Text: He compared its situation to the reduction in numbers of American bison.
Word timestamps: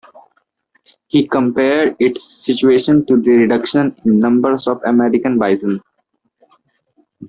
He 1.09 1.27
compared 1.27 1.95
its 1.99 2.23
situation 2.43 3.05
to 3.05 3.21
the 3.21 3.29
reduction 3.33 3.95
in 4.03 4.17
numbers 4.19 4.65
of 4.65 4.81
American 4.83 5.37
bison. 5.37 5.79